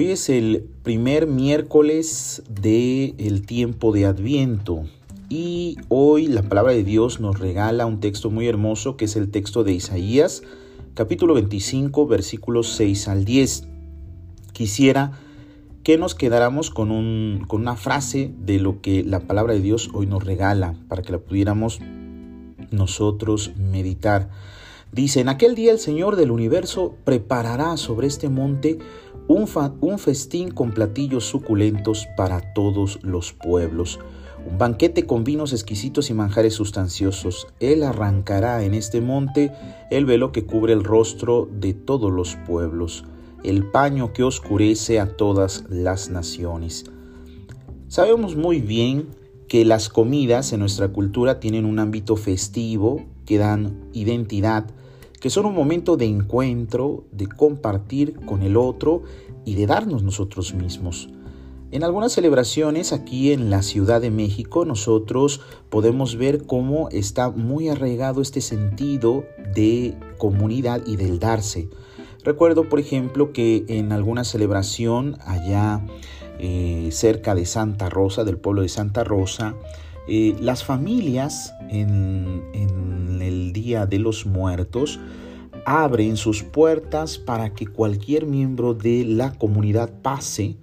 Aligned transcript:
Hoy 0.00 0.12
es 0.12 0.28
el 0.28 0.64
primer 0.84 1.26
miércoles 1.26 2.44
del 2.48 3.44
tiempo 3.44 3.90
de 3.90 4.06
Adviento 4.06 4.84
y 5.28 5.76
hoy 5.88 6.28
la 6.28 6.42
palabra 6.42 6.70
de 6.70 6.84
Dios 6.84 7.18
nos 7.18 7.40
regala 7.40 7.84
un 7.84 7.98
texto 7.98 8.30
muy 8.30 8.46
hermoso 8.46 8.96
que 8.96 9.06
es 9.06 9.16
el 9.16 9.28
texto 9.28 9.64
de 9.64 9.72
Isaías, 9.72 10.44
capítulo 10.94 11.34
25, 11.34 12.06
versículos 12.06 12.68
6 12.76 13.08
al 13.08 13.24
10. 13.24 13.66
Quisiera 14.52 15.18
que 15.82 15.98
nos 15.98 16.14
quedáramos 16.14 16.70
con, 16.70 16.92
un, 16.92 17.44
con 17.48 17.62
una 17.62 17.74
frase 17.74 18.30
de 18.38 18.60
lo 18.60 18.80
que 18.80 19.02
la 19.02 19.18
palabra 19.18 19.54
de 19.54 19.60
Dios 19.62 19.90
hoy 19.94 20.06
nos 20.06 20.22
regala 20.22 20.76
para 20.86 21.02
que 21.02 21.10
la 21.10 21.18
pudiéramos 21.18 21.80
nosotros 22.70 23.50
meditar. 23.56 24.30
Dice, 24.92 25.20
en 25.20 25.28
aquel 25.28 25.54
día 25.54 25.72
el 25.72 25.78
Señor 25.78 26.16
del 26.16 26.30
universo 26.30 26.94
preparará 27.04 27.76
sobre 27.76 28.06
este 28.06 28.28
monte 28.30 28.78
un, 29.28 29.98
festín 29.98 30.50
con 30.50 30.72
platillos 30.72 31.24
suculentos 31.24 32.08
para 32.16 32.40
todos 32.54 32.98
los 33.02 33.32
pueblos, 33.34 34.00
un 34.50 34.56
banquete 34.56 35.04
con 35.06 35.24
vinos 35.24 35.52
exquisitos 35.52 36.08
y 36.08 36.14
manjares 36.14 36.54
sustanciosos. 36.54 37.46
Él 37.60 37.82
arrancará 37.82 38.64
en 38.64 38.74
este 38.74 39.00
monte 39.00 39.52
el 39.90 40.06
velo 40.06 40.32
que 40.32 40.46
cubre 40.46 40.72
el 40.72 40.82
rostro 40.82 41.48
de 41.52 41.74
todos 41.74 42.10
los 42.10 42.36
pueblos, 42.46 43.04
el 43.44 43.64
paño 43.64 44.12
que 44.12 44.24
oscurece 44.24 44.98
a 44.98 45.16
todas 45.16 45.64
las 45.68 46.08
naciones. 46.08 46.86
Sabemos 47.88 48.34
muy 48.34 48.60
bien 48.60 49.08
que 49.46 49.64
las 49.64 49.88
comidas 49.88 50.52
en 50.52 50.60
nuestra 50.60 50.88
cultura 50.88 51.40
tienen 51.40 51.64
un 51.64 51.78
ámbito 51.78 52.16
festivo, 52.16 53.04
que 53.26 53.38
dan 53.38 53.88
identidad, 53.92 54.66
que 55.20 55.30
son 55.30 55.46
un 55.46 55.54
momento 55.54 55.96
de 55.96 56.06
encuentro, 56.06 57.04
de 57.12 57.26
compartir 57.26 58.14
con 58.26 58.42
el 58.42 58.56
otro 58.56 59.02
y 59.44 59.54
de 59.54 59.66
darnos 59.66 60.02
nosotros 60.02 60.54
mismos. 60.54 61.08
En 61.70 61.84
algunas 61.84 62.12
celebraciones 62.12 62.94
aquí 62.94 63.32
en 63.32 63.50
la 63.50 63.62
Ciudad 63.62 64.00
de 64.00 64.10
México 64.10 64.64
nosotros 64.64 65.42
podemos 65.68 66.16
ver 66.16 66.46
cómo 66.46 66.88
está 66.90 67.30
muy 67.30 67.68
arraigado 67.68 68.22
este 68.22 68.40
sentido 68.40 69.24
de 69.54 69.94
comunidad 70.16 70.80
y 70.86 70.96
del 70.96 71.18
darse. 71.18 71.68
Recuerdo, 72.24 72.68
por 72.68 72.80
ejemplo, 72.80 73.32
que 73.32 73.64
en 73.68 73.92
alguna 73.92 74.24
celebración 74.24 75.18
allá 75.26 75.84
eh, 76.38 76.88
cerca 76.90 77.34
de 77.34 77.44
Santa 77.44 77.90
Rosa, 77.90 78.24
del 78.24 78.38
pueblo 78.38 78.62
de 78.62 78.68
Santa 78.68 79.04
Rosa, 79.04 79.54
eh, 80.08 80.34
las 80.40 80.64
familias 80.64 81.54
en, 81.68 82.42
el 83.20 83.52
Día 83.52 83.84
de 83.84 83.98
los 83.98 84.24
Muertos 84.24 84.98
abren 85.66 86.16
sus 86.16 86.42
puertas 86.42 87.18
para 87.18 87.52
que 87.52 87.66
cualquier 87.66 88.24
miembro 88.24 88.72
de 88.72 89.04
la 89.04 89.34
comunidad 89.34 90.00
pase. 90.00 90.56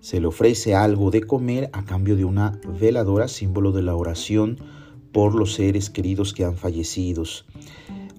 Se 0.00 0.20
le 0.20 0.26
ofrece 0.26 0.74
algo 0.74 1.12
de 1.12 1.22
comer 1.22 1.70
a 1.72 1.84
cambio 1.84 2.16
de 2.16 2.24
una 2.24 2.58
veladora, 2.80 3.28
símbolo 3.28 3.70
de 3.70 3.82
la 3.82 3.94
oración 3.94 4.58
por 5.12 5.34
los 5.36 5.54
seres 5.54 5.88
queridos 5.90 6.32
que 6.32 6.44
han 6.44 6.56
fallecido. 6.56 7.22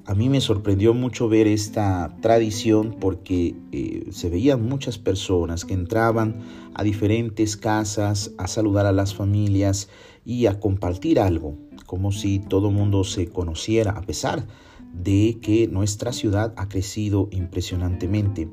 A 0.06 0.16
mí 0.16 0.30
me 0.30 0.40
sorprendió 0.40 0.94
mucho 0.94 1.28
ver 1.28 1.48
esta 1.48 2.16
tradición 2.22 2.96
porque 2.98 3.56
eh, 3.74 4.08
se 4.12 4.30
veían 4.30 4.64
muchas 4.66 4.98
personas 4.98 5.66
que 5.66 5.74
entraban 5.74 6.40
a 6.74 6.84
diferentes 6.84 7.58
casas 7.58 8.32
a 8.38 8.48
saludar 8.48 8.86
a 8.86 8.94
las 8.94 9.14
familias 9.14 9.90
y 10.28 10.48
a 10.48 10.60
compartir 10.60 11.22
algo, 11.22 11.58
como 11.86 12.12
si 12.12 12.40
todo 12.40 12.70
mundo 12.70 13.06
se 13.06 13.28
conociera, 13.28 13.92
a 13.92 14.02
pesar 14.02 14.46
de 14.94 15.40
que 15.42 15.70
nuestra 15.70 16.12
ciudad 16.12 16.54
ha 16.58 16.68
crecido 16.68 17.30
impresionantemente. 17.32 18.50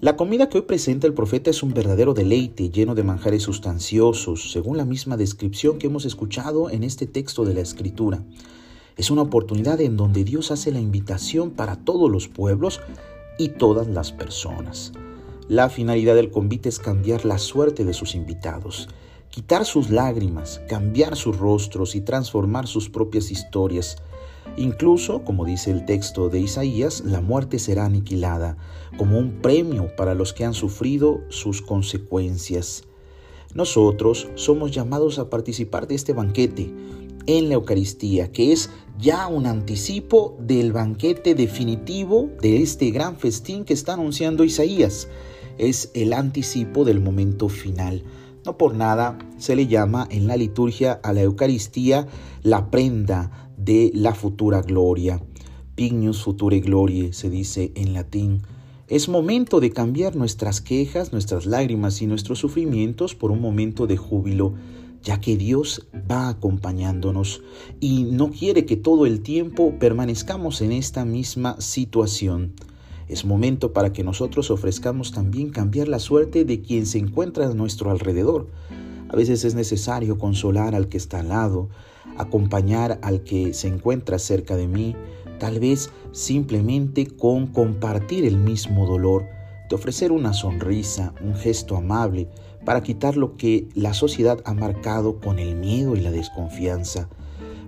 La 0.00 0.14
comida 0.14 0.48
que 0.48 0.58
hoy 0.58 0.62
presenta 0.62 1.08
el 1.08 1.12
profeta 1.12 1.50
es 1.50 1.64
un 1.64 1.74
verdadero 1.74 2.14
deleite 2.14 2.70
lleno 2.70 2.94
de 2.94 3.02
manjares 3.02 3.42
sustanciosos, 3.42 4.52
según 4.52 4.76
la 4.76 4.84
misma 4.84 5.16
descripción 5.16 5.78
que 5.78 5.88
hemos 5.88 6.04
escuchado 6.04 6.70
en 6.70 6.84
este 6.84 7.08
texto 7.08 7.44
de 7.44 7.54
la 7.54 7.60
Escritura. 7.60 8.22
Es 8.96 9.10
una 9.10 9.22
oportunidad 9.22 9.80
en 9.80 9.96
donde 9.96 10.22
Dios 10.22 10.52
hace 10.52 10.70
la 10.70 10.80
invitación 10.80 11.50
para 11.50 11.74
todos 11.74 12.08
los 12.08 12.28
pueblos 12.28 12.80
y 13.36 13.48
todas 13.48 13.88
las 13.88 14.12
personas. 14.12 14.92
La 15.48 15.70
finalidad 15.70 16.14
del 16.14 16.30
convite 16.30 16.68
es 16.68 16.78
cambiar 16.78 17.24
la 17.24 17.38
suerte 17.38 17.84
de 17.84 17.94
sus 17.94 18.14
invitados, 18.14 18.88
quitar 19.30 19.64
sus 19.64 19.90
lágrimas, 19.90 20.60
cambiar 20.68 21.16
sus 21.16 21.38
rostros 21.38 21.94
y 21.94 22.00
transformar 22.00 22.66
sus 22.66 22.90
propias 22.90 23.30
historias. 23.30 23.96
Incluso, 24.56 25.22
como 25.24 25.44
dice 25.44 25.70
el 25.70 25.86
texto 25.86 26.28
de 26.28 26.40
Isaías, 26.40 27.02
la 27.04 27.20
muerte 27.20 27.58
será 27.58 27.84
aniquilada 27.84 28.56
como 28.98 29.18
un 29.18 29.40
premio 29.40 29.94
para 29.96 30.14
los 30.14 30.32
que 30.32 30.44
han 30.44 30.54
sufrido 30.54 31.20
sus 31.28 31.62
consecuencias. 31.62 32.84
Nosotros 33.54 34.28
somos 34.34 34.72
llamados 34.72 35.18
a 35.18 35.30
participar 35.30 35.86
de 35.86 35.94
este 35.94 36.12
banquete, 36.12 36.72
en 37.26 37.48
la 37.48 37.54
Eucaristía, 37.54 38.32
que 38.32 38.52
es 38.52 38.70
ya 38.98 39.26
un 39.28 39.46
anticipo 39.46 40.36
del 40.40 40.72
banquete 40.72 41.34
definitivo 41.34 42.30
de 42.40 42.62
este 42.62 42.90
gran 42.90 43.16
festín 43.16 43.64
que 43.64 43.74
está 43.74 43.94
anunciando 43.94 44.44
Isaías. 44.44 45.08
Es 45.58 45.90
el 45.94 46.12
anticipo 46.12 46.84
del 46.84 47.00
momento 47.00 47.48
final. 47.48 48.02
Por 48.58 48.74
nada 48.74 49.18
se 49.38 49.56
le 49.56 49.66
llama 49.66 50.06
en 50.10 50.26
la 50.26 50.36
liturgia 50.36 51.00
a 51.02 51.12
la 51.12 51.22
Eucaristía 51.22 52.06
la 52.42 52.70
prenda 52.70 53.50
de 53.56 53.90
la 53.94 54.14
futura 54.14 54.62
gloria. 54.62 55.22
Pignus 55.74 56.22
future 56.22 56.60
glorie 56.60 57.12
se 57.12 57.30
dice 57.30 57.72
en 57.74 57.94
latín. 57.94 58.42
Es 58.88 59.08
momento 59.08 59.60
de 59.60 59.70
cambiar 59.70 60.16
nuestras 60.16 60.60
quejas, 60.60 61.12
nuestras 61.12 61.46
lágrimas 61.46 62.02
y 62.02 62.06
nuestros 62.06 62.38
sufrimientos 62.38 63.14
por 63.14 63.30
un 63.30 63.40
momento 63.40 63.86
de 63.86 63.96
júbilo 63.96 64.54
ya 65.02 65.20
que 65.20 65.36
Dios 65.36 65.86
va 66.10 66.28
acompañándonos 66.28 67.42
y 67.80 68.04
no 68.04 68.30
quiere 68.30 68.66
que 68.66 68.76
todo 68.76 69.06
el 69.06 69.22
tiempo 69.22 69.78
permanezcamos 69.78 70.60
en 70.60 70.72
esta 70.72 71.04
misma 71.04 71.60
situación. 71.60 72.52
Es 73.10 73.24
momento 73.24 73.72
para 73.72 73.92
que 73.92 74.04
nosotros 74.04 74.52
ofrezcamos 74.52 75.10
también 75.10 75.50
cambiar 75.50 75.88
la 75.88 75.98
suerte 75.98 76.44
de 76.44 76.62
quien 76.62 76.86
se 76.86 76.98
encuentra 76.98 77.48
a 77.48 77.54
nuestro 77.54 77.90
alrededor. 77.90 78.46
A 79.08 79.16
veces 79.16 79.44
es 79.44 79.56
necesario 79.56 80.16
consolar 80.16 80.76
al 80.76 80.88
que 80.88 80.96
está 80.96 81.18
al 81.18 81.30
lado, 81.30 81.68
acompañar 82.18 83.00
al 83.02 83.24
que 83.24 83.52
se 83.52 83.66
encuentra 83.66 84.20
cerca 84.20 84.54
de 84.54 84.68
mí, 84.68 84.94
tal 85.40 85.58
vez 85.58 85.90
simplemente 86.12 87.08
con 87.08 87.48
compartir 87.48 88.24
el 88.24 88.36
mismo 88.36 88.86
dolor, 88.86 89.24
de 89.68 89.74
ofrecer 89.74 90.12
una 90.12 90.32
sonrisa, 90.32 91.12
un 91.20 91.34
gesto 91.34 91.76
amable, 91.76 92.28
para 92.64 92.84
quitar 92.84 93.16
lo 93.16 93.36
que 93.36 93.66
la 93.74 93.92
sociedad 93.92 94.40
ha 94.44 94.54
marcado 94.54 95.18
con 95.18 95.40
el 95.40 95.56
miedo 95.56 95.96
y 95.96 96.00
la 96.00 96.12
desconfianza, 96.12 97.08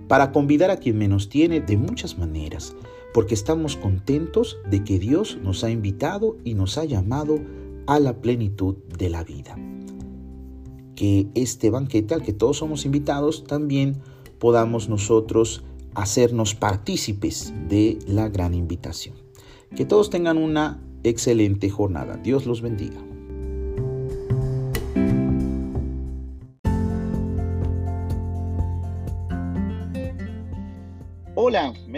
para 0.07 0.31
convidar 0.31 0.71
a 0.71 0.77
quien 0.77 0.97
menos 0.97 1.27
tiene 1.27 1.59
de 1.59 1.75
muchas 1.75 2.17
maneras, 2.17 2.73
porque 3.13 3.35
estamos 3.35 3.77
contentos 3.77 4.57
de 4.69 4.83
que 4.83 4.99
Dios 4.99 5.37
nos 5.41 5.63
ha 5.63 5.69
invitado 5.69 6.37
y 6.43 6.55
nos 6.55 6.77
ha 6.77 6.85
llamado 6.85 7.39
a 7.85 7.99
la 7.99 8.21
plenitud 8.21 8.75
de 8.97 9.09
la 9.09 9.23
vida. 9.23 9.55
Que 10.95 11.27
este 11.35 11.69
banquete 11.69 12.13
al 12.13 12.23
que 12.23 12.33
todos 12.33 12.57
somos 12.57 12.85
invitados 12.85 13.43
también 13.45 14.01
podamos 14.39 14.89
nosotros 14.89 15.63
hacernos 15.95 16.55
partícipes 16.55 17.53
de 17.69 17.99
la 18.07 18.29
gran 18.29 18.53
invitación. 18.53 19.15
Que 19.75 19.85
todos 19.85 20.09
tengan 20.09 20.37
una 20.37 20.81
excelente 21.03 21.69
jornada. 21.69 22.17
Dios 22.17 22.45
los 22.45 22.61
bendiga. 22.61 23.12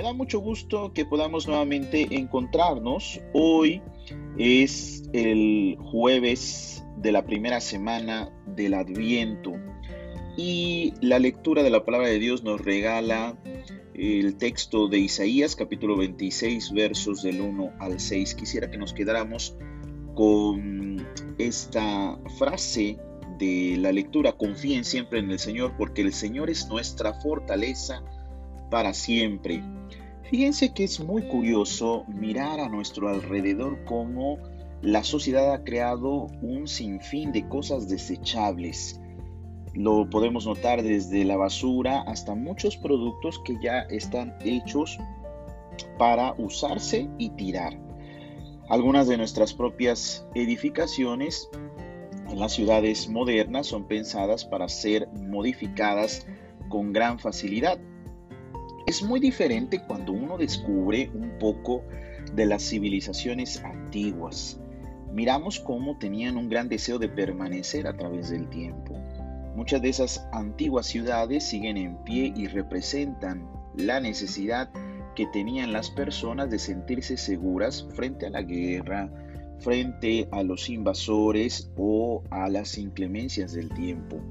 Da 0.05 0.13
mucho 0.13 0.39
gusto 0.39 0.93
que 0.93 1.03
podamos 1.03 1.47
nuevamente 1.47 2.07
encontrarnos. 2.11 3.19
Hoy 3.33 3.81
es 4.37 5.01
el 5.13 5.77
jueves 5.79 6.85
de 6.97 7.11
la 7.11 7.25
primera 7.25 7.59
semana 7.59 8.31
del 8.45 8.75
Adviento 8.75 9.53
y 10.37 10.93
la 11.01 11.17
lectura 11.17 11.63
de 11.63 11.71
la 11.71 11.85
palabra 11.85 12.07
de 12.07 12.19
Dios 12.19 12.43
nos 12.43 12.61
regala 12.61 13.35
el 13.95 14.37
texto 14.37 14.87
de 14.89 14.99
Isaías 14.99 15.55
capítulo 15.55 15.97
26 15.97 16.71
versos 16.73 17.23
del 17.23 17.41
1 17.41 17.73
al 17.79 17.99
6. 17.99 18.35
Quisiera 18.35 18.69
que 18.69 18.77
nos 18.77 18.93
quedáramos 18.93 19.57
con 20.13 21.03
esta 21.39 22.19
frase 22.37 22.99
de 23.39 23.77
la 23.79 23.91
lectura, 23.91 24.33
confíen 24.33 24.83
siempre 24.83 25.17
en 25.17 25.31
el 25.31 25.39
Señor 25.39 25.73
porque 25.79 26.03
el 26.03 26.13
Señor 26.13 26.51
es 26.51 26.67
nuestra 26.67 27.15
fortaleza 27.21 28.03
para 28.69 28.93
siempre. 28.93 29.63
Fíjense 30.29 30.73
que 30.73 30.85
es 30.85 30.99
muy 30.99 31.23
curioso 31.27 32.05
mirar 32.07 32.59
a 32.59 32.69
nuestro 32.69 33.09
alrededor 33.09 33.83
cómo 33.85 34.39
la 34.81 35.03
sociedad 35.03 35.53
ha 35.53 35.63
creado 35.63 36.27
un 36.41 36.67
sinfín 36.67 37.31
de 37.31 37.47
cosas 37.47 37.87
desechables. 37.87 38.99
Lo 39.73 40.09
podemos 40.09 40.45
notar 40.45 40.83
desde 40.83 41.25
la 41.25 41.37
basura 41.37 42.01
hasta 42.01 42.33
muchos 42.33 42.77
productos 42.77 43.39
que 43.45 43.57
ya 43.61 43.81
están 43.81 44.35
hechos 44.43 44.97
para 45.97 46.33
usarse 46.37 47.09
y 47.17 47.29
tirar. 47.31 47.77
Algunas 48.69 49.07
de 49.07 49.17
nuestras 49.17 49.53
propias 49.53 50.25
edificaciones 50.33 51.49
en 52.29 52.39
las 52.39 52.53
ciudades 52.53 53.07
modernas 53.07 53.67
son 53.67 53.85
pensadas 53.87 54.45
para 54.45 54.67
ser 54.69 55.07
modificadas 55.13 56.25
con 56.69 56.91
gran 56.91 57.19
facilidad. 57.19 57.77
Es 58.85 59.01
muy 59.01 59.19
diferente 59.19 59.81
cuando 59.81 60.11
uno 60.11 60.37
descubre 60.37 61.09
un 61.13 61.39
poco 61.39 61.83
de 62.33 62.45
las 62.45 62.61
civilizaciones 62.61 63.63
antiguas. 63.63 64.59
Miramos 65.11 65.59
cómo 65.59 65.97
tenían 65.97 66.37
un 66.37 66.49
gran 66.49 66.69
deseo 66.69 66.99
de 66.99 67.09
permanecer 67.09 67.87
a 67.87 67.97
través 67.97 68.29
del 68.29 68.47
tiempo. 68.49 68.93
Muchas 69.55 69.81
de 69.81 69.89
esas 69.89 70.27
antiguas 70.31 70.85
ciudades 70.85 71.43
siguen 71.43 71.77
en 71.77 71.97
pie 72.03 72.31
y 72.35 72.47
representan 72.47 73.49
la 73.75 73.99
necesidad 73.99 74.69
que 75.15 75.25
tenían 75.27 75.73
las 75.73 75.89
personas 75.89 76.51
de 76.51 76.59
sentirse 76.59 77.17
seguras 77.17 77.87
frente 77.95 78.27
a 78.27 78.29
la 78.29 78.43
guerra, 78.43 79.09
frente 79.59 80.27
a 80.31 80.43
los 80.43 80.69
invasores 80.69 81.71
o 81.75 82.21
a 82.29 82.49
las 82.49 82.77
inclemencias 82.77 83.53
del 83.53 83.69
tiempo. 83.69 84.21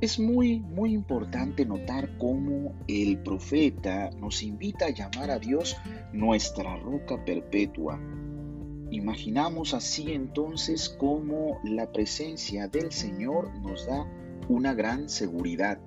Es 0.00 0.18
muy, 0.18 0.60
muy 0.60 0.94
importante 0.94 1.66
notar 1.66 2.16
cómo 2.16 2.74
el 2.88 3.18
profeta 3.18 4.08
nos 4.18 4.42
invita 4.42 4.86
a 4.86 4.90
llamar 4.90 5.30
a 5.30 5.38
Dios 5.38 5.76
nuestra 6.14 6.74
roca 6.78 7.22
perpetua. 7.22 8.00
Imaginamos 8.90 9.74
así 9.74 10.12
entonces 10.12 10.88
cómo 10.88 11.60
la 11.64 11.92
presencia 11.92 12.66
del 12.66 12.92
Señor 12.92 13.54
nos 13.60 13.86
da 13.86 14.10
una 14.48 14.72
gran 14.72 15.10
seguridad. 15.10 15.78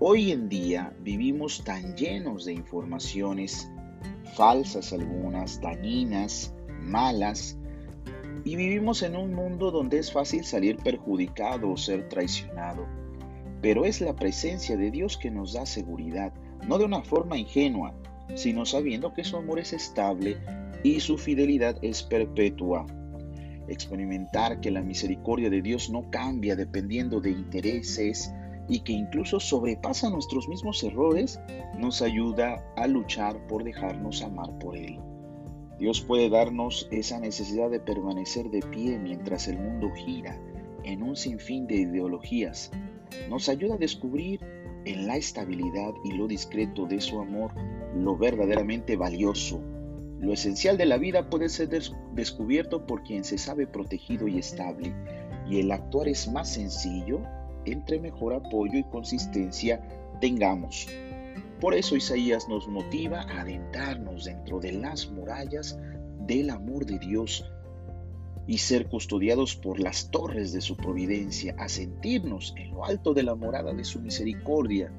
Hoy 0.00 0.32
en 0.32 0.48
día 0.48 0.92
vivimos 1.00 1.62
tan 1.62 1.94
llenos 1.94 2.46
de 2.46 2.54
informaciones, 2.54 3.70
falsas 4.34 4.92
algunas, 4.92 5.60
dañinas, 5.60 6.52
malas, 6.80 7.56
y 8.44 8.56
vivimos 8.56 9.02
en 9.02 9.14
un 9.14 9.34
mundo 9.34 9.70
donde 9.70 10.00
es 10.00 10.10
fácil 10.10 10.44
salir 10.44 10.78
perjudicado 10.78 11.70
o 11.70 11.76
ser 11.76 12.08
traicionado. 12.08 12.99
Pero 13.60 13.84
es 13.84 14.00
la 14.00 14.16
presencia 14.16 14.76
de 14.76 14.90
Dios 14.90 15.16
que 15.16 15.30
nos 15.30 15.52
da 15.52 15.66
seguridad, 15.66 16.32
no 16.66 16.78
de 16.78 16.84
una 16.84 17.02
forma 17.02 17.38
ingenua, 17.38 17.94
sino 18.34 18.64
sabiendo 18.64 19.12
que 19.12 19.24
su 19.24 19.36
amor 19.36 19.58
es 19.58 19.72
estable 19.72 20.38
y 20.82 21.00
su 21.00 21.18
fidelidad 21.18 21.76
es 21.82 22.02
perpetua. 22.02 22.86
Experimentar 23.68 24.60
que 24.60 24.70
la 24.70 24.82
misericordia 24.82 25.50
de 25.50 25.62
Dios 25.62 25.90
no 25.90 26.10
cambia 26.10 26.56
dependiendo 26.56 27.20
de 27.20 27.30
intereses 27.30 28.32
y 28.68 28.80
que 28.80 28.92
incluso 28.92 29.40
sobrepasa 29.40 30.10
nuestros 30.10 30.48
mismos 30.48 30.82
errores, 30.84 31.40
nos 31.76 32.02
ayuda 32.02 32.64
a 32.76 32.86
luchar 32.86 33.46
por 33.46 33.64
dejarnos 33.64 34.22
amar 34.22 34.58
por 34.58 34.76
Él. 34.76 34.98
Dios 35.78 36.02
puede 36.02 36.28
darnos 36.28 36.88
esa 36.90 37.18
necesidad 37.18 37.70
de 37.70 37.80
permanecer 37.80 38.50
de 38.50 38.60
pie 38.60 38.98
mientras 38.98 39.48
el 39.48 39.58
mundo 39.58 39.90
gira 39.94 40.38
en 40.84 41.02
un 41.02 41.16
sinfín 41.16 41.66
de 41.66 41.76
ideologías. 41.76 42.70
Nos 43.28 43.48
ayuda 43.48 43.74
a 43.74 43.78
descubrir 43.78 44.40
en 44.84 45.06
la 45.06 45.16
estabilidad 45.16 45.92
y 46.04 46.12
lo 46.12 46.26
discreto 46.26 46.86
de 46.86 47.00
su 47.00 47.20
amor 47.20 47.52
lo 47.94 48.16
verdaderamente 48.16 48.96
valioso. 48.96 49.60
Lo 50.20 50.32
esencial 50.32 50.76
de 50.76 50.86
la 50.86 50.98
vida 50.98 51.30
puede 51.30 51.48
ser 51.48 51.68
descubierto 52.14 52.86
por 52.86 53.02
quien 53.02 53.24
se 53.24 53.38
sabe 53.38 53.66
protegido 53.66 54.28
y 54.28 54.38
estable, 54.38 54.94
y 55.48 55.60
el 55.60 55.72
actuar 55.72 56.08
es 56.08 56.30
más 56.30 56.52
sencillo 56.52 57.20
entre 57.64 58.00
mejor 58.00 58.34
apoyo 58.34 58.78
y 58.78 58.84
consistencia 58.84 59.80
tengamos. 60.20 60.88
Por 61.60 61.74
eso 61.74 61.96
Isaías 61.96 62.48
nos 62.48 62.68
motiva 62.68 63.22
a 63.22 63.42
adentrarnos 63.42 64.24
dentro 64.24 64.60
de 64.60 64.72
las 64.72 65.10
murallas 65.10 65.78
del 66.26 66.50
amor 66.50 66.86
de 66.86 66.98
Dios 66.98 67.44
y 68.50 68.58
ser 68.58 68.88
custodiados 68.88 69.54
por 69.54 69.78
las 69.78 70.10
torres 70.10 70.52
de 70.52 70.60
su 70.60 70.76
providencia, 70.76 71.54
a 71.56 71.68
sentirnos 71.68 72.52
en 72.56 72.72
lo 72.72 72.84
alto 72.84 73.14
de 73.14 73.22
la 73.22 73.36
morada 73.36 73.72
de 73.72 73.84
su 73.84 74.00
misericordia 74.00 74.92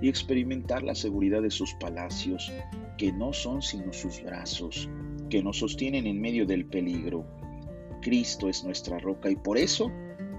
y 0.00 0.08
experimentar 0.08 0.82
la 0.82 0.94
seguridad 0.94 1.42
de 1.42 1.50
sus 1.50 1.74
palacios, 1.74 2.50
que 2.96 3.12
no 3.12 3.34
son 3.34 3.60
sino 3.60 3.92
sus 3.92 4.22
brazos, 4.22 4.88
que 5.28 5.42
nos 5.42 5.58
sostienen 5.58 6.06
en 6.06 6.18
medio 6.18 6.46
del 6.46 6.64
peligro. 6.64 7.26
Cristo 8.00 8.48
es 8.48 8.64
nuestra 8.64 8.98
roca 8.98 9.28
y 9.28 9.36
por 9.36 9.58
eso 9.58 9.92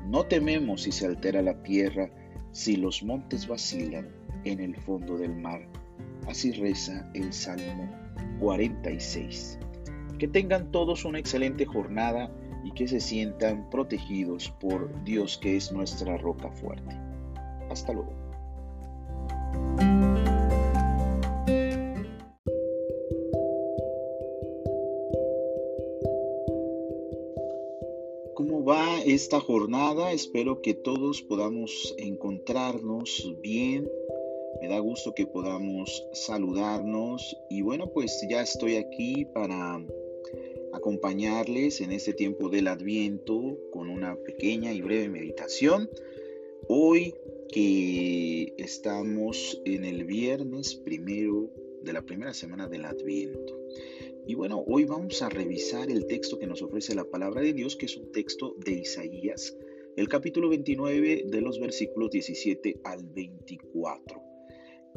no 0.08 0.24
tememos 0.24 0.82
si 0.82 0.92
se 0.92 1.06
altera 1.06 1.44
la 1.44 1.62
tierra, 1.62 2.10
si 2.52 2.78
los 2.78 3.04
montes 3.04 3.48
vacilan 3.48 4.10
en 4.44 4.60
el 4.60 4.76
fondo 4.76 5.20
del 5.20 5.36
mar. 5.36 5.68
Así 6.26 6.52
reza 6.52 7.08
el 7.14 7.32
Salmo 7.32 7.88
46. 8.40 9.60
Que 10.18 10.28
tengan 10.28 10.72
todos 10.72 11.06
una 11.06 11.20
excelente 11.20 11.68
jornada 11.68 12.32
y 12.66 12.72
que 12.72 12.88
se 12.88 13.00
sientan 13.00 13.70
protegidos 13.70 14.50
por 14.60 15.04
Dios 15.06 15.38
que 15.38 15.56
es 15.56 15.72
nuestra 15.72 16.18
roca 16.18 16.52
fuerte. 16.52 16.98
Hasta 17.70 17.94
luego. 17.94 18.12
¿Cómo 28.36 28.66
va 28.66 29.00
esta 29.06 29.40
jornada? 29.40 30.12
Espero 30.12 30.62
que 30.62 30.74
todos 30.74 31.22
podamos 31.22 31.96
encontrarnos 31.98 33.34
bien 33.42 33.88
me 34.62 34.70
da 34.70 34.80
gusto 34.80 35.14
que 35.14 35.28
podamos 35.28 36.08
saludarnos 36.14 37.38
y 37.50 37.62
bueno, 37.62 37.88
pues 37.92 38.26
ya 38.30 38.42
estoy 38.42 38.78
aquí 38.78 39.26
para 39.26 39.80
acompañarles 40.86 41.82
en 41.82 41.92
este 41.92 42.14
tiempo 42.14 42.48
del 42.48 42.68
Adviento 42.68 43.58
con 43.72 43.90
una 43.90 44.18
pequeña 44.18 44.72
y 44.72 44.84
breve 44.84 45.10
meditación. 45.10 45.90
Hoy 46.68 47.16
que 47.52 48.54
estamos 48.60 49.60
en 49.66 49.84
el 49.84 50.04
viernes 50.04 50.76
primero 50.76 51.50
de 51.82 51.92
la 51.92 52.04
primera 52.04 52.36
semana 52.36 52.68
del 52.68 52.86
Adviento. 52.86 53.60
Y 54.28 54.36
bueno, 54.36 54.64
hoy 54.68 54.86
vamos 54.86 55.24
a 55.24 55.30
revisar 55.30 55.90
el 55.90 56.06
texto 56.06 56.38
que 56.38 56.46
nos 56.46 56.62
ofrece 56.62 56.94
la 56.94 57.06
palabra 57.06 57.42
de 57.42 57.54
Dios, 57.54 57.76
que 57.76 57.88
es 57.88 57.98
un 57.98 58.12
texto 58.12 58.56
de 58.64 58.74
Isaías, 58.74 59.58
el 59.96 60.08
capítulo 60.08 60.50
29 60.50 61.26
de 61.26 61.42
los 61.42 61.60
versículos 61.60 62.12
17 62.12 62.82
al 62.84 63.04
24. 63.06 64.22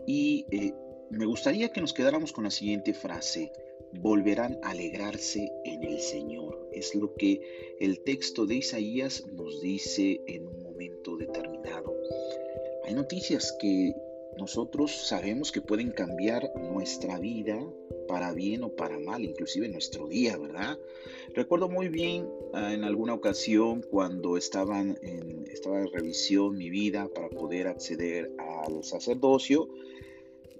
Y 0.06 0.44
eh, 0.50 0.74
me 1.10 1.24
gustaría 1.24 1.72
que 1.72 1.80
nos 1.80 1.94
quedáramos 1.94 2.34
con 2.34 2.44
la 2.44 2.50
siguiente 2.50 2.92
frase, 2.92 3.50
volverán 3.92 4.58
a 4.62 4.70
alegrarse 4.70 5.52
en 5.64 5.84
el 5.84 6.00
Señor. 6.00 6.68
Es 6.72 6.94
lo 6.94 7.14
que 7.14 7.40
el 7.80 8.00
texto 8.00 8.46
de 8.46 8.56
Isaías 8.56 9.24
nos 9.32 9.60
dice 9.60 10.20
en 10.26 10.46
un 10.46 10.62
momento 10.62 11.16
determinado. 11.16 11.94
Hay 12.84 12.94
noticias 12.94 13.56
que 13.60 13.94
nosotros 14.38 15.08
sabemos 15.08 15.50
que 15.52 15.60
pueden 15.60 15.90
cambiar 15.90 16.52
nuestra 16.56 17.18
vida 17.18 17.58
para 18.06 18.32
bien 18.32 18.62
o 18.62 18.70
para 18.70 18.98
mal, 18.98 19.24
inclusive 19.24 19.68
nuestro 19.68 20.08
día, 20.08 20.38
¿verdad? 20.38 20.78
Recuerdo 21.34 21.68
muy 21.68 21.88
bien 21.88 22.28
ah, 22.54 22.72
en 22.72 22.84
alguna 22.84 23.14
ocasión 23.14 23.82
cuando 23.82 24.36
estaban 24.36 24.98
en, 25.02 25.46
estaba 25.52 25.80
en 25.80 25.92
revisión 25.92 26.56
mi 26.56 26.70
vida 26.70 27.08
para 27.14 27.28
poder 27.28 27.66
acceder 27.66 28.32
al 28.38 28.82
sacerdocio, 28.84 29.68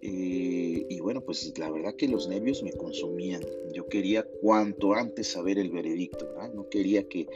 eh, 0.02 0.86
y 0.88 1.00
bueno, 1.00 1.20
pues 1.22 1.58
la 1.58 1.70
verdad 1.70 1.94
que 1.94 2.08
los 2.08 2.28
nervios 2.28 2.62
me 2.62 2.72
consumían. 2.72 3.42
Yo 3.72 3.88
quería 3.88 4.24
cuanto 4.40 4.94
antes 4.94 5.28
saber 5.28 5.58
el 5.58 5.70
veredicto, 5.70 6.28
No 6.54 6.68
quería 6.68 7.08
que 7.08 7.26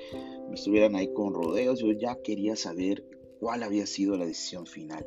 me 0.49 0.55
estuvieran 0.55 0.95
ahí 0.97 1.13
con 1.13 1.35
rodeos, 1.35 1.81
yo 1.81 1.93
ya 1.93 2.17
quería 2.23 2.57
saber 2.57 3.05
cuál 3.41 3.63
había 3.63 3.87
sido 3.87 4.17
la 4.17 4.27
decisión 4.27 4.67
final. 4.67 5.05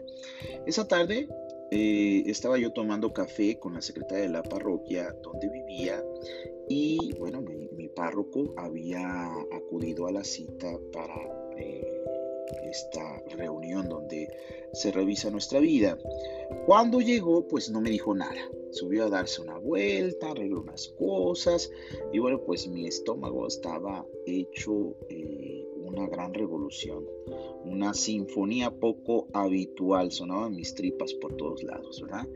Esa 0.65 0.87
tarde 0.87 1.29
eh, 1.71 2.23
estaba 2.25 2.57
yo 2.57 2.73
tomando 2.73 3.13
café 3.13 3.57
con 3.57 3.73
la 3.73 3.81
secretaria 3.81 4.23
de 4.23 4.29
la 4.29 4.43
parroquia 4.43 5.15
donde 5.23 5.49
vivía 5.49 6.03
y 6.67 7.13
bueno, 7.17 7.41
mi, 7.41 7.87
párroco 7.89 8.53
había 8.57 9.31
acudido 9.53 10.07
a 10.07 10.11
la 10.11 10.23
cita 10.23 10.77
para... 10.91 11.15
Eh, 11.57 12.14
esta 12.69 13.21
reunión 13.35 13.89
donde 13.89 14.29
se 14.73 14.91
revisa 14.91 15.29
nuestra 15.29 15.59
vida. 15.59 15.97
Cuando 16.65 16.99
llegó, 17.01 17.47
pues 17.47 17.69
no 17.69 17.81
me 17.81 17.89
dijo 17.89 18.13
nada. 18.13 18.49
Subió 18.71 19.05
a 19.05 19.09
darse 19.09 19.41
una 19.41 19.57
vuelta, 19.57 20.31
arregló 20.31 20.61
unas 20.61 20.89
cosas 20.97 21.71
y 22.11 22.19
bueno, 22.19 22.41
pues 22.45 22.67
mi 22.67 22.87
estómago 22.87 23.47
estaba 23.47 24.05
hecho 24.25 24.95
eh, 25.09 25.65
una 25.77 26.07
gran 26.07 26.33
revolución, 26.33 27.05
una 27.63 27.93
sinfonía 27.93 28.71
poco 28.71 29.27
habitual, 29.31 30.11
sonaban 30.11 30.55
mis 30.55 30.75
tripas 30.75 31.13
por 31.13 31.37
todos 31.37 31.63
lados, 31.63 32.01
¿verdad? 32.01 32.27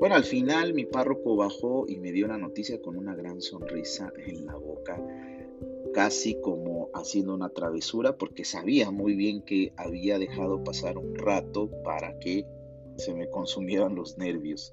Bueno, 0.00 0.14
al 0.14 0.24
final 0.24 0.72
mi 0.74 0.86
párroco 0.86 1.36
bajó 1.36 1.84
y 1.86 1.96
me 1.98 2.12
dio 2.12 2.28
la 2.28 2.38
noticia 2.38 2.80
con 2.80 2.96
una 2.96 3.14
gran 3.14 3.42
sonrisa 3.42 4.12
en 4.26 4.46
la 4.46 4.54
boca 4.56 4.98
casi 5.98 6.40
como 6.40 6.90
haciendo 6.94 7.34
una 7.34 7.48
travesura 7.48 8.16
porque 8.16 8.44
sabía 8.44 8.92
muy 8.92 9.16
bien 9.16 9.42
que 9.42 9.72
había 9.76 10.16
dejado 10.20 10.62
pasar 10.62 10.96
un 10.96 11.16
rato 11.16 11.68
para 11.82 12.16
que 12.20 12.46
se 12.98 13.12
me 13.14 13.28
consumieran 13.28 13.96
los 13.96 14.16
nervios. 14.16 14.72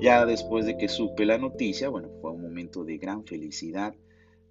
Ya 0.00 0.24
después 0.24 0.64
de 0.64 0.78
que 0.78 0.88
supe 0.88 1.26
la 1.26 1.36
noticia, 1.36 1.90
bueno, 1.90 2.08
fue 2.22 2.30
un 2.30 2.40
momento 2.40 2.82
de 2.82 2.96
gran 2.96 3.26
felicidad 3.26 3.94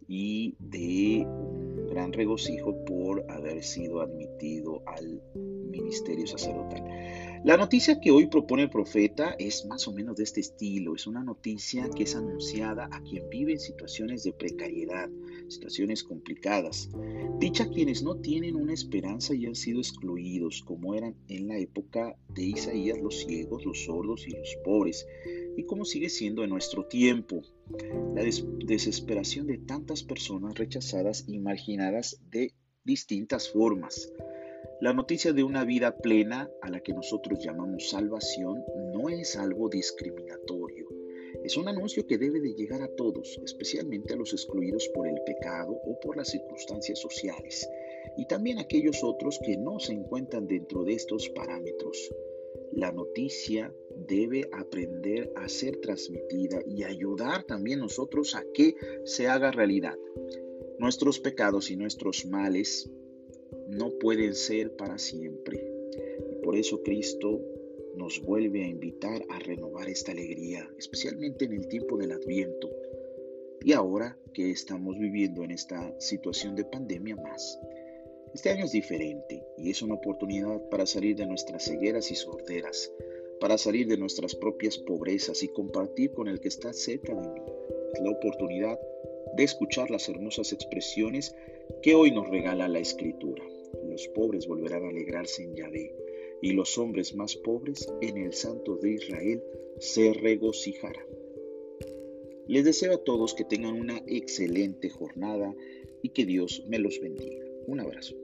y 0.08 0.56
de 0.60 1.26
gran 1.90 2.14
regocijo 2.14 2.76
por 2.86 3.26
haber 3.32 3.64
sido 3.64 4.00
admitido 4.00 4.84
al 4.86 5.20
ministerio 5.82 6.28
sacerdotal. 6.28 6.84
La 7.44 7.56
noticia 7.56 8.00
que 8.02 8.12
hoy 8.12 8.26
propone 8.26 8.64
el 8.64 8.70
profeta 8.70 9.36
es 9.38 9.66
más 9.66 9.88
o 9.88 9.94
menos 9.94 10.18
de 10.18 10.24
este 10.24 10.42
estilo. 10.42 10.96
Es 10.96 11.08
una 11.08 11.24
noticia 11.24 11.90
que 11.90 12.04
es 12.04 12.16
anunciada 12.16 12.90
a 12.92 13.02
quien 13.02 13.30
vive 13.30 13.54
en 13.54 13.60
situaciones 13.60 14.24
de 14.24 14.34
precariedad, 14.34 15.10
situaciones 15.48 16.04
complicadas. 16.04 16.90
Dicha 17.40 17.66
a 17.66 17.70
quienes 17.70 18.02
no 18.02 18.18
tienen 18.18 18.56
una 18.56 18.74
esperanza 18.74 19.36
y 19.36 19.46
han 19.46 19.56
sido 19.56 19.80
excluidos, 19.80 20.64
como 20.64 20.96
eran 20.96 21.16
en 21.28 21.48
la 21.48 21.58
época 21.58 22.18
de 22.30 22.44
Isaías 22.44 23.00
los 23.00 23.20
ciegos, 23.20 23.64
los 23.66 23.86
sordos 23.86 24.28
y 24.28 24.32
los 24.32 24.58
pobres, 24.66 25.08
y 25.56 25.64
como 25.64 25.86
sigue 25.86 26.10
siendo 26.10 26.44
en 26.44 26.50
nuestro 26.50 26.86
tiempo. 26.88 27.44
La 28.16 28.24
desesperación 28.24 29.48
de 29.48 29.60
tantas 29.60 30.04
personas 30.04 30.58
rechazadas 30.58 31.26
y 31.28 31.40
marginadas 31.40 32.20
de 32.32 32.54
distintas 32.84 33.50
formas. 33.50 34.12
La 34.80 34.94
noticia 34.94 35.34
de 35.34 35.44
una 35.44 35.66
vida 35.66 35.98
plena, 35.98 36.52
a 36.62 36.70
la 36.70 36.82
que 36.82 36.94
nosotros 36.94 37.44
llamamos 37.44 37.90
salvación, 37.90 38.64
no 38.94 39.10
es 39.10 39.36
algo 39.36 39.70
discriminatorio. 39.70 40.88
Es 41.44 41.58
un 41.58 41.68
anuncio 41.68 42.06
que 42.06 42.20
debe 42.20 42.40
de 42.40 42.54
llegar 42.54 42.84
a 42.84 42.96
todos, 42.96 43.40
especialmente 43.44 44.14
a 44.14 44.18
los 44.18 44.34
excluidos 44.34 44.88
por 44.90 45.08
el 45.08 45.20
pecado 45.26 45.72
o 45.72 46.00
por 46.00 46.16
las 46.16 46.30
circunstancias 46.30 47.00
sociales, 47.00 47.68
y 48.18 48.28
también 48.28 48.60
a 48.60 48.62
aquellos 48.62 49.04
otros 49.04 49.40
que 49.44 49.58
no 49.58 49.80
se 49.80 49.94
encuentran 49.94 50.46
dentro 50.46 50.84
de 50.84 50.94
estos 50.94 51.28
parámetros. 51.30 52.14
La 52.72 52.92
noticia 52.92 53.74
debe 54.08 54.48
aprender 54.54 55.32
a 55.36 55.50
ser 55.50 55.78
transmitida 55.78 56.62
y 56.68 56.84
ayudar 56.84 57.46
también 57.46 57.80
nosotros 57.80 58.36
a 58.36 58.44
que 58.54 58.76
se 59.06 59.28
haga 59.28 59.50
realidad. 59.50 59.98
Nuestros 60.78 61.20
pecados 61.20 61.72
y 61.72 61.78
nuestros 61.78 62.28
males 62.28 62.92
no 63.68 63.92
pueden 64.00 64.34
ser 64.34 64.76
para 64.76 64.98
siempre. 64.98 65.62
Y 66.32 66.36
por 66.44 66.56
eso 66.56 66.82
Cristo 66.84 67.42
nos 67.96 68.22
vuelve 68.22 68.64
a 68.64 68.68
invitar 68.68 69.26
a 69.30 69.40
renovar 69.40 69.90
esta 69.90 70.12
alegría, 70.12 70.70
especialmente 70.78 71.46
en 71.46 71.54
el 71.54 71.68
tiempo 71.68 71.98
del 71.98 72.12
adviento. 72.12 72.70
Y 73.62 73.74
ahora 73.74 74.18
que 74.34 74.52
estamos 74.52 74.98
viviendo 74.98 75.44
en 75.44 75.52
esta 75.52 76.00
situación 76.00 76.56
de 76.56 76.64
pandemia 76.64 77.16
más. 77.16 77.60
Este 78.34 78.50
año 78.50 78.66
es 78.66 78.72
diferente 78.72 79.44
y 79.58 79.72
es 79.72 79.82
una 79.82 79.96
oportunidad 79.96 80.62
para 80.70 80.86
salir 80.86 81.16
de 81.16 81.26
nuestras 81.26 81.66
cegueras 81.66 82.12
y 82.12 82.16
sorderas, 82.16 82.92
para 83.42 83.58
salir 83.58 83.88
de 83.88 83.98
nuestras 83.98 84.36
propias 84.36 84.78
pobrezas 84.78 85.42
y 85.44 85.48
compartir 85.48 86.12
con 86.12 86.28
el 86.28 86.40
que 86.40 86.50
está 86.50 86.72
cerca 86.72 87.16
de 87.16 87.28
mí. 87.28 87.42
Es 87.94 88.00
la 88.00 88.12
oportunidad 88.12 88.80
de 89.36 89.44
escuchar 89.44 89.90
las 89.90 90.08
hermosas 90.08 90.54
expresiones 90.54 91.36
que 91.82 91.96
hoy 91.96 92.12
nos 92.12 92.30
regala 92.30 92.68
la 92.68 92.80
Escritura 92.80 93.44
los 93.98 94.08
pobres 94.10 94.46
volverán 94.46 94.86
a 94.86 94.90
alegrarse 94.90 95.42
en 95.42 95.56
Yahvé, 95.56 95.92
y 96.40 96.52
los 96.52 96.78
hombres 96.78 97.16
más 97.16 97.36
pobres 97.36 97.92
en 98.00 98.18
el 98.18 98.32
Santo 98.32 98.76
de 98.76 98.92
Israel 98.92 99.42
se 99.80 100.14
regocijarán. 100.14 101.08
Les 102.46 102.64
deseo 102.64 102.94
a 102.94 103.04
todos 103.04 103.34
que 103.34 103.44
tengan 103.44 103.74
una 103.74 104.04
excelente 104.06 104.92
jornada 104.92 105.52
y 106.04 106.10
que 106.10 106.28
Dios 106.28 106.64
me 106.68 106.78
los 106.78 107.00
bendiga. 107.00 107.44
Un 107.66 107.80
abrazo. 107.80 108.16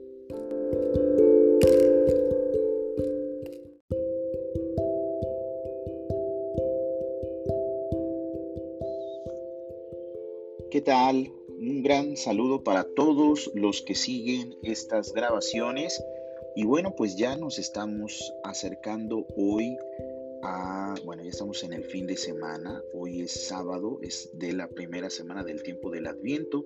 ¿Qué 10.70 10.80
tal? 10.82 11.32
Gran 11.84 12.16
saludo 12.16 12.64
para 12.64 12.84
todos 12.84 13.50
los 13.52 13.82
que 13.82 13.94
siguen 13.94 14.56
estas 14.62 15.12
grabaciones. 15.12 16.02
Y 16.56 16.64
bueno, 16.64 16.94
pues 16.96 17.14
ya 17.18 17.36
nos 17.36 17.58
estamos 17.58 18.32
acercando 18.42 19.26
hoy 19.36 19.76
a, 20.42 20.94
bueno, 21.04 21.22
ya 21.22 21.28
estamos 21.28 21.62
en 21.62 21.74
el 21.74 21.84
fin 21.84 22.06
de 22.06 22.16
semana. 22.16 22.82
Hoy 22.94 23.20
es 23.20 23.48
sábado, 23.48 23.98
es 24.00 24.30
de 24.32 24.54
la 24.54 24.68
primera 24.68 25.10
semana 25.10 25.44
del 25.44 25.62
tiempo 25.62 25.90
del 25.90 26.06
Adviento. 26.06 26.64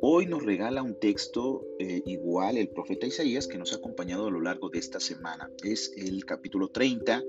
Hoy 0.00 0.26
nos 0.26 0.44
regala 0.44 0.82
un 0.82 0.98
texto 0.98 1.64
eh, 1.78 2.02
igual 2.04 2.56
el 2.56 2.70
profeta 2.70 3.06
Isaías 3.06 3.46
que 3.46 3.56
nos 3.56 3.72
ha 3.72 3.76
acompañado 3.76 4.26
a 4.26 4.30
lo 4.32 4.40
largo 4.40 4.68
de 4.68 4.80
esta 4.80 4.98
semana. 4.98 5.48
Es 5.62 5.92
el 5.96 6.24
capítulo 6.24 6.70
30 6.70 7.22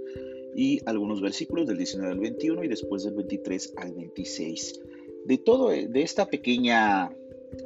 y 0.56 0.82
algunos 0.88 1.22
versículos 1.22 1.68
del 1.68 1.78
19 1.78 2.14
al 2.14 2.20
21 2.20 2.64
y 2.64 2.68
después 2.68 3.04
del 3.04 3.14
23 3.14 3.74
al 3.78 3.94
26. 3.94 4.82
De 5.26 5.38
todo, 5.38 5.70
de 5.70 6.02
esta 6.02 6.28
pequeña 6.28 7.12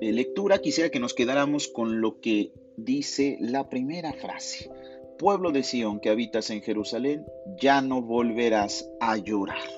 eh, 0.01 0.11
lectura, 0.11 0.59
quisiera 0.59 0.89
que 0.89 0.99
nos 0.99 1.13
quedáramos 1.13 1.67
con 1.67 2.01
lo 2.01 2.19
que 2.19 2.51
dice 2.77 3.37
la 3.39 3.69
primera 3.69 4.13
frase. 4.13 4.69
Pueblo 5.17 5.51
de 5.51 5.63
Sión 5.63 5.99
que 5.99 6.09
habitas 6.09 6.49
en 6.49 6.61
Jerusalén, 6.61 7.25
ya 7.59 7.81
no 7.81 8.01
volverás 8.01 8.89
a 8.99 9.17
llorar. 9.17 9.69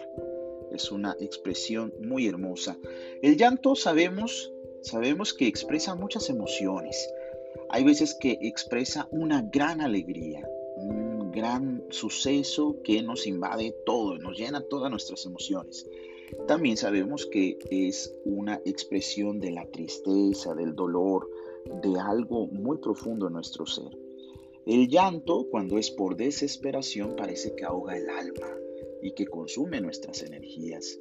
Es 0.72 0.92
una 0.92 1.16
expresión 1.20 1.94
muy 2.02 2.28
hermosa. 2.28 2.78
El 3.22 3.38
llanto 3.38 3.76
sabemos, 3.76 4.52
sabemos 4.82 5.34
que 5.34 5.48
expresa 5.48 5.96
muchas 5.96 6.30
emociones. 6.30 7.10
Hay 7.70 7.84
veces 7.84 8.16
que 8.16 8.38
expresa 8.42 9.08
una 9.12 9.42
gran 9.42 9.82
alegría, 9.82 10.48
un 10.78 11.32
gran 11.32 11.84
suceso 11.90 12.78
que 12.84 13.02
nos 13.04 13.28
invade 13.28 13.76
todo, 13.86 14.18
nos 14.18 14.38
llena 14.38 14.62
todas 14.62 14.90
nuestras 14.90 15.26
emociones. 15.26 15.88
También 16.48 16.78
sabemos 16.78 17.26
que 17.26 17.58
es 17.70 18.14
una 18.26 18.62
expresión 18.66 19.40
de 19.40 19.52
la 19.52 19.66
tristeza, 19.66 20.54
del 20.56 20.76
dolor, 20.76 21.30
de 21.82 22.00
algo 22.00 22.48
muy 22.48 22.78
profundo 22.78 23.28
en 23.28 23.34
nuestro 23.34 23.66
ser. 23.66 23.98
El 24.66 24.90
llanto, 24.90 25.48
cuando 25.50 25.78
es 25.78 25.90
por 25.92 26.18
desesperación, 26.18 27.16
parece 27.16 27.56
que 27.56 27.64
ahoga 27.64 27.98
el 27.98 28.10
alma 28.10 28.54
y 29.02 29.12
que 29.12 29.26
consume 29.26 29.80
nuestras 29.80 30.22
energías. 30.24 31.00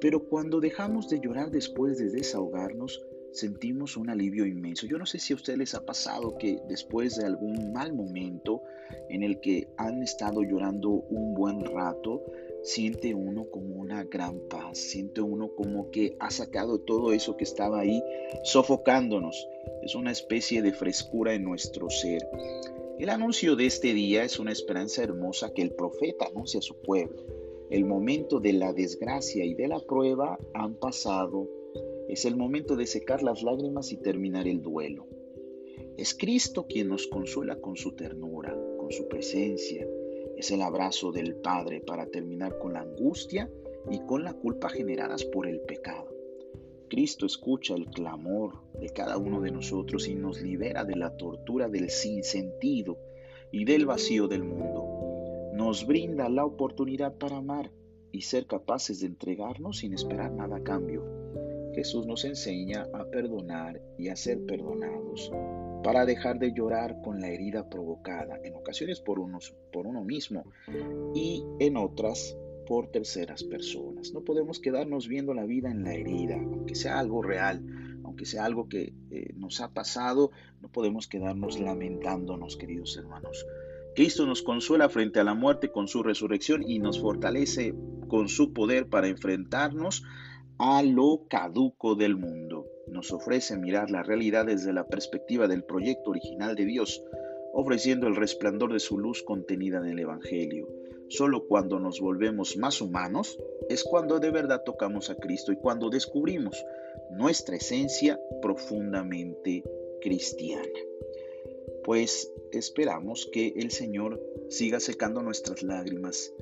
Pero 0.00 0.24
cuando 0.28 0.60
dejamos 0.60 1.08
de 1.08 1.20
llorar 1.20 1.50
después 1.50 1.98
de 1.98 2.10
desahogarnos, 2.10 3.04
sentimos 3.32 3.96
un 3.96 4.10
alivio 4.10 4.46
inmenso. 4.46 4.86
Yo 4.86 4.98
no 4.98 5.06
sé 5.06 5.18
si 5.18 5.32
a 5.32 5.36
ustedes 5.36 5.58
les 5.58 5.74
ha 5.74 5.84
pasado 5.84 6.36
que 6.38 6.58
después 6.68 7.16
de 7.16 7.26
algún 7.26 7.72
mal 7.72 7.92
momento 7.92 8.62
en 9.08 9.22
el 9.22 9.40
que 9.40 9.68
han 9.76 10.02
estado 10.02 10.42
llorando 10.42 10.90
un 10.90 11.34
buen 11.34 11.64
rato, 11.64 12.22
siente 12.62 13.14
uno 13.14 13.50
como 13.50 13.74
una 13.74 14.04
gran 14.04 14.38
paz, 14.48 14.78
siente 14.78 15.20
uno 15.20 15.50
como 15.54 15.90
que 15.90 16.16
ha 16.20 16.30
sacado 16.30 16.80
todo 16.80 17.12
eso 17.12 17.36
que 17.36 17.44
estaba 17.44 17.80
ahí 17.80 18.02
sofocándonos. 18.44 19.48
Es 19.82 19.94
una 19.94 20.12
especie 20.12 20.62
de 20.62 20.72
frescura 20.72 21.34
en 21.34 21.44
nuestro 21.44 21.90
ser. 21.90 22.26
El 22.98 23.08
anuncio 23.08 23.56
de 23.56 23.66
este 23.66 23.94
día 23.94 24.22
es 24.22 24.38
una 24.38 24.52
esperanza 24.52 25.02
hermosa 25.02 25.52
que 25.52 25.62
el 25.62 25.72
profeta 25.72 26.26
anuncia 26.26 26.60
a 26.60 26.62
su 26.62 26.80
pueblo. 26.82 27.24
El 27.70 27.84
momento 27.84 28.38
de 28.38 28.52
la 28.52 28.72
desgracia 28.72 29.44
y 29.44 29.54
de 29.54 29.66
la 29.66 29.80
prueba 29.80 30.38
han 30.54 30.74
pasado. 30.74 31.48
Es 32.08 32.24
el 32.24 32.36
momento 32.36 32.76
de 32.76 32.86
secar 32.86 33.22
las 33.22 33.42
lágrimas 33.42 33.90
y 33.92 33.96
terminar 33.96 34.46
el 34.46 34.62
duelo. 34.62 35.06
Es 35.96 36.14
Cristo 36.14 36.66
quien 36.66 36.88
nos 36.88 37.06
consuela 37.06 37.56
con 37.56 37.76
su 37.76 37.92
ternura, 37.92 38.56
con 38.78 38.92
su 38.92 39.08
presencia, 39.08 39.86
es 40.42 40.50
el 40.50 40.62
abrazo 40.62 41.12
del 41.12 41.36
Padre 41.36 41.80
para 41.80 42.06
terminar 42.06 42.58
con 42.58 42.72
la 42.72 42.80
angustia 42.80 43.48
y 43.88 44.00
con 44.00 44.24
la 44.24 44.34
culpa 44.34 44.68
generadas 44.68 45.24
por 45.24 45.46
el 45.46 45.60
pecado. 45.60 46.08
Cristo 46.90 47.26
escucha 47.26 47.76
el 47.76 47.86
clamor 47.86 48.54
de 48.80 48.88
cada 48.88 49.18
uno 49.18 49.40
de 49.40 49.52
nosotros 49.52 50.08
y 50.08 50.16
nos 50.16 50.42
libera 50.42 50.84
de 50.84 50.96
la 50.96 51.16
tortura 51.16 51.68
del 51.68 51.90
sinsentido 51.90 52.98
y 53.52 53.64
del 53.64 53.86
vacío 53.86 54.26
del 54.26 54.42
mundo. 54.42 55.52
Nos 55.54 55.86
brinda 55.86 56.28
la 56.28 56.44
oportunidad 56.44 57.16
para 57.18 57.36
amar 57.36 57.70
y 58.10 58.22
ser 58.22 58.46
capaces 58.46 58.98
de 58.98 59.06
entregarnos 59.06 59.78
sin 59.78 59.94
esperar 59.94 60.32
nada 60.32 60.56
a 60.56 60.64
cambio. 60.64 61.04
Jesús 61.72 62.04
nos 62.04 62.24
enseña 62.24 62.88
a 62.92 63.04
perdonar 63.04 63.80
y 63.96 64.08
a 64.08 64.16
ser 64.16 64.44
perdonados 64.44 65.30
para 65.82 66.06
dejar 66.06 66.38
de 66.38 66.52
llorar 66.52 67.00
con 67.02 67.20
la 67.20 67.28
herida 67.28 67.68
provocada, 67.68 68.38
en 68.42 68.54
ocasiones 68.54 69.00
por, 69.00 69.18
unos, 69.18 69.54
por 69.72 69.86
uno 69.86 70.04
mismo 70.04 70.44
y 71.14 71.44
en 71.58 71.76
otras 71.76 72.36
por 72.66 72.90
terceras 72.90 73.42
personas. 73.42 74.12
No 74.12 74.22
podemos 74.22 74.60
quedarnos 74.60 75.08
viendo 75.08 75.34
la 75.34 75.44
vida 75.44 75.70
en 75.70 75.82
la 75.82 75.94
herida, 75.94 76.36
aunque 76.36 76.74
sea 76.74 76.98
algo 76.98 77.22
real, 77.22 77.62
aunque 78.04 78.24
sea 78.24 78.44
algo 78.44 78.68
que 78.68 78.94
eh, 79.10 79.32
nos 79.34 79.60
ha 79.60 79.72
pasado, 79.72 80.30
no 80.60 80.68
podemos 80.68 81.08
quedarnos 81.08 81.58
lamentándonos, 81.58 82.56
queridos 82.56 82.96
hermanos. 82.96 83.46
Cristo 83.94 84.24
nos 84.26 84.42
consuela 84.42 84.88
frente 84.88 85.20
a 85.20 85.24
la 85.24 85.34
muerte 85.34 85.70
con 85.70 85.86
su 85.86 86.02
resurrección 86.02 86.62
y 86.62 86.78
nos 86.78 87.00
fortalece 87.00 87.74
con 88.08 88.28
su 88.28 88.52
poder 88.52 88.88
para 88.88 89.08
enfrentarnos 89.08 90.02
a 90.58 90.82
lo 90.82 91.26
caduco 91.28 91.94
del 91.94 92.16
mundo 92.16 92.71
nos 92.86 93.12
ofrece 93.12 93.56
mirar 93.56 93.90
la 93.90 94.02
realidad 94.02 94.46
desde 94.46 94.72
la 94.72 94.86
perspectiva 94.86 95.48
del 95.48 95.64
proyecto 95.64 96.10
original 96.10 96.54
de 96.54 96.64
Dios, 96.64 97.02
ofreciendo 97.52 98.06
el 98.06 98.16
resplandor 98.16 98.72
de 98.72 98.80
su 98.80 98.98
luz 98.98 99.22
contenida 99.22 99.78
en 99.78 99.86
el 99.86 99.98
Evangelio. 99.98 100.68
Solo 101.08 101.46
cuando 101.46 101.78
nos 101.78 102.00
volvemos 102.00 102.56
más 102.56 102.80
humanos 102.80 103.38
es 103.68 103.84
cuando 103.84 104.18
de 104.18 104.30
verdad 104.30 104.62
tocamos 104.64 105.10
a 105.10 105.16
Cristo 105.16 105.52
y 105.52 105.56
cuando 105.56 105.90
descubrimos 105.90 106.64
nuestra 107.10 107.56
esencia 107.56 108.18
profundamente 108.40 109.62
cristiana. 110.00 110.66
Pues 111.84 112.32
esperamos 112.52 113.28
que 113.30 113.52
el 113.56 113.70
Señor 113.70 114.20
siga 114.48 114.80
secando 114.80 115.22
nuestras 115.22 115.62
lágrimas. 115.62 116.32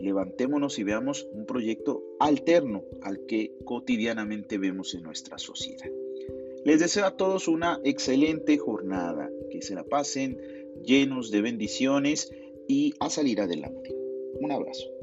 Levantémonos 0.00 0.78
y 0.78 0.84
veamos 0.84 1.28
un 1.32 1.46
proyecto 1.46 2.02
alterno 2.18 2.84
al 3.02 3.26
que 3.26 3.54
cotidianamente 3.64 4.58
vemos 4.58 4.94
en 4.94 5.02
nuestra 5.02 5.38
sociedad. 5.38 5.90
Les 6.64 6.80
deseo 6.80 7.06
a 7.06 7.16
todos 7.16 7.48
una 7.48 7.80
excelente 7.84 8.58
jornada, 8.58 9.30
que 9.50 9.62
se 9.62 9.74
la 9.74 9.84
pasen 9.84 10.38
llenos 10.84 11.30
de 11.30 11.40
bendiciones 11.40 12.30
y 12.68 12.94
a 13.00 13.10
salir 13.10 13.40
adelante. 13.40 13.94
Un 14.40 14.52
abrazo. 14.52 14.99